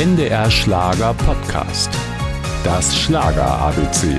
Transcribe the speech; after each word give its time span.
NDR 0.00 0.50
Schlager 0.50 1.12
Podcast. 1.12 1.90
Das 2.64 2.98
Schlager 2.98 3.44
ABC. 3.44 4.18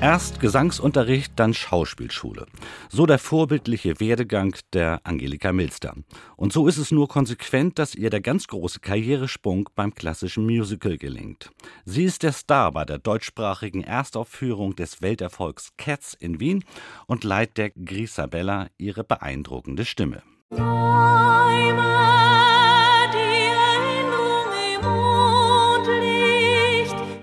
Erst 0.00 0.40
Gesangsunterricht, 0.40 1.34
dann 1.36 1.52
Schauspielschule. 1.52 2.46
So 2.88 3.04
der 3.04 3.18
vorbildliche 3.18 4.00
Werdegang 4.00 4.56
der 4.72 5.02
Angelika 5.04 5.52
Milster. 5.52 5.96
Und 6.36 6.54
so 6.54 6.66
ist 6.66 6.78
es 6.78 6.90
nur 6.90 7.08
konsequent, 7.08 7.78
dass 7.78 7.94
ihr 7.94 8.08
der 8.08 8.22
ganz 8.22 8.46
große 8.46 8.80
Karrieresprung 8.80 9.68
beim 9.74 9.94
klassischen 9.94 10.46
Musical 10.46 10.96
gelingt. 10.96 11.50
Sie 11.84 12.04
ist 12.04 12.22
der 12.22 12.32
Star 12.32 12.72
bei 12.72 12.86
der 12.86 12.96
deutschsprachigen 12.96 13.84
Erstaufführung 13.84 14.74
des 14.74 15.02
Welterfolgs 15.02 15.74
Cats 15.76 16.14
in 16.14 16.40
Wien 16.40 16.64
und 17.06 17.22
leiht 17.22 17.58
der 17.58 17.68
Grisabella 17.68 18.68
ihre 18.78 19.04
beeindruckende 19.04 19.84
Stimme. 19.84 20.22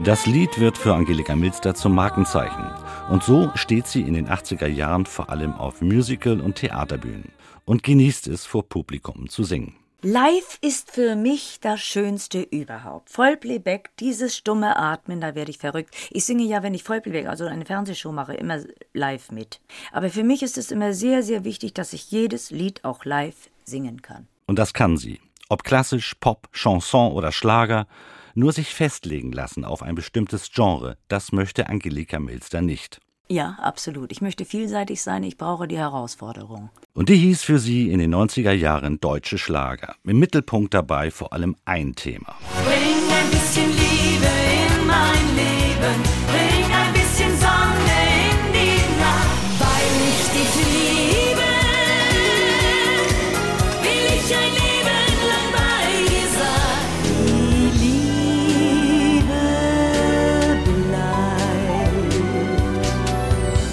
Das 0.04 0.26
Lied 0.26 0.60
wird 0.60 0.80
für 0.80 0.96
Angelika 0.96 1.36
Milster 1.36 1.76
zum 1.76 1.94
Markenzeichen. 1.94 2.66
Und 3.12 3.24
so 3.24 3.52
steht 3.54 3.86
sie 3.86 4.02
in 4.02 4.16
den 4.16 4.28
80er 4.28 4.66
Jahren 4.66 5.06
vor 5.06 5.30
allem 5.30 5.54
auf 5.54 5.82
Musical- 5.82 6.42
und 6.42 6.56
Theaterbühnen 6.56 7.32
und 7.66 7.84
genießt 7.84 8.26
es, 8.28 8.48
vor 8.48 8.68
Publikum 8.68 9.30
zu 9.30 9.44
singen. 9.44 9.76
Live 10.02 10.58
ist 10.62 10.90
für 10.90 11.16
mich 11.16 11.60
das 11.62 11.82
Schönste 11.82 12.42
überhaupt. 12.42 13.12
Vollplayback, 13.12 13.92
dieses 14.00 14.36
stumme 14.36 14.76
Atmen, 14.76 15.22
da 15.22 15.36
werde 15.36 15.52
ich 15.52 15.60
verrückt. 15.60 15.94
Ich 16.10 16.26
singe 16.26 16.46
ja, 16.46 16.64
wenn 16.64 16.74
ich 16.74 16.82
Vollplayback, 16.82 17.28
also 17.28 17.46
eine 17.46 17.68
Fernsehshow 17.68 18.12
mache, 18.12 18.34
immer 18.34 18.58
live 18.94 19.30
mit. 19.32 19.62
Aber 19.92 20.10
für 20.10 20.24
mich 20.24 20.42
ist 20.42 20.58
es 20.58 20.72
immer 20.72 20.94
sehr, 20.94 21.22
sehr 21.22 21.44
wichtig, 21.44 21.76
dass 21.76 21.94
ich 21.94 22.10
jedes 22.10 22.50
Lied 22.50 22.84
auch 22.84 23.06
live 23.06 23.52
singen 23.66 24.02
kann. 24.02 24.28
Und 24.48 24.58
das 24.58 24.74
kann 24.74 24.98
sie. 24.98 25.22
Ob 25.48 25.64
klassisch, 25.64 26.16
Pop, 26.16 26.48
Chanson 26.54 27.12
oder 27.12 27.32
Schlager, 27.32 27.86
nur 28.34 28.54
sich 28.54 28.74
festlegen 28.74 29.32
lassen 29.32 29.66
auf 29.66 29.84
ein 29.84 29.96
bestimmtes 29.96 30.52
Genre, 30.52 30.98
das 31.08 31.32
möchte 31.32 31.68
Angelika 31.70 32.20
Milster 32.20 32.62
nicht. 32.62 33.00
Ja, 33.32 33.58
absolut. 33.62 34.12
Ich 34.12 34.20
möchte 34.20 34.44
vielseitig 34.44 35.02
sein, 35.02 35.24
ich 35.24 35.38
brauche 35.38 35.66
die 35.66 35.78
Herausforderung. 35.78 36.70
Und 36.94 37.08
die 37.08 37.16
hieß 37.16 37.44
für 37.44 37.60
sie 37.60 37.90
in 37.90 38.00
den 38.00 38.14
90er 38.14 38.52
Jahren 38.52 39.00
deutsche 39.00 39.38
Schlager. 39.38 39.96
Im 40.04 40.20
Mittelpunkt 40.20 40.74
dabei 40.74 41.12
vor 41.12 41.32
allem 41.32 41.56
ein 41.64 41.96
Thema. 41.96 42.36
Bring 42.66 43.10
ein 43.10 43.30
bisschen 43.32 43.70
Liebe 43.70 44.28
in 44.28 44.86
mein 44.86 45.36
Leben, 45.36 46.04
bring 46.28 46.71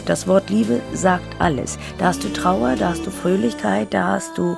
Das 0.08 0.26
Wort 0.26 0.48
Liebe 0.48 0.80
sagt 0.94 1.38
alles. 1.38 1.78
Da 1.98 2.06
hast 2.06 2.24
du 2.24 2.32
Trauer, 2.32 2.76
da 2.76 2.88
hast 2.88 3.04
du 3.06 3.10
Fröhlichkeit, 3.10 3.92
da 3.92 4.06
hast 4.12 4.38
du 4.38 4.56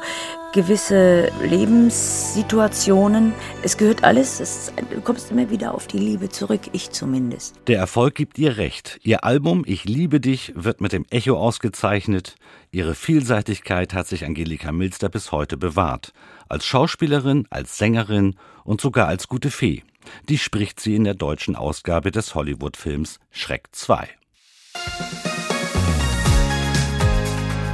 gewisse 0.52 1.32
Lebenssituationen. 1.42 3.32
Es 3.64 3.76
gehört 3.76 4.04
alles, 4.04 4.38
es, 4.38 4.72
du 4.94 5.00
kommst 5.00 5.32
immer 5.32 5.50
wieder 5.50 5.74
auf 5.74 5.88
die 5.88 5.98
Liebe 5.98 6.28
zurück, 6.28 6.60
ich 6.70 6.92
zumindest. 6.92 7.56
Der 7.66 7.78
Erfolg 7.78 8.14
gibt 8.14 8.38
ihr 8.38 8.58
recht. 8.58 9.00
Ihr 9.02 9.24
Album 9.24 9.64
Ich 9.66 9.86
liebe 9.86 10.20
dich 10.20 10.52
wird 10.54 10.80
mit 10.80 10.92
dem 10.92 11.04
Echo 11.10 11.36
ausgezeichnet. 11.36 12.36
Ihre 12.70 12.94
Vielseitigkeit 12.94 13.92
hat 13.92 14.06
sich 14.06 14.24
Angelika 14.24 14.70
Milster 14.70 15.08
bis 15.08 15.32
heute 15.32 15.56
bewahrt. 15.56 16.12
Als 16.48 16.64
Schauspielerin, 16.64 17.48
als 17.50 17.76
Sängerin 17.76 18.36
und 18.62 18.80
sogar 18.80 19.08
als 19.08 19.26
gute 19.26 19.50
Fee. 19.50 19.82
Die 20.28 20.38
spricht 20.38 20.78
sie 20.78 20.94
in 20.94 21.02
der 21.02 21.14
deutschen 21.14 21.56
Ausgabe 21.56 22.12
des 22.12 22.36
Hollywood-Films 22.36 23.18
Schreck 23.32 23.66
2. 23.72 24.10